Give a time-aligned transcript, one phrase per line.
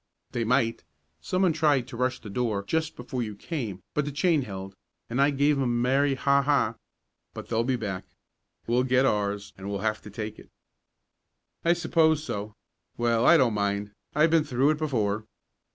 [0.31, 0.83] "They might.
[1.19, 4.75] Someone tried to rush the door just before you came, but the chain held
[5.11, 6.73] and I gave 'em the merry ha ha!
[7.35, 8.05] But they'll be back
[8.65, 10.49] we'll get ours and we'll have to take it."
[11.63, 12.55] "I suppose so.
[12.97, 13.91] Well, I don't mind.
[14.15, 15.27] I've been through it before."